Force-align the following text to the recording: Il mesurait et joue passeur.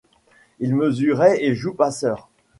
Il 0.57 0.73
mesurait 0.75 1.43
et 1.43 1.53
joue 1.53 1.75
passeur. 1.75 2.27